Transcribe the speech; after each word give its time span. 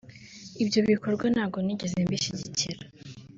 Ibyo 0.63 0.79
bikorwa 0.89 1.25
ntabwo 1.33 1.57
nigeze 1.61 1.95
mbishyigikira 2.05 2.81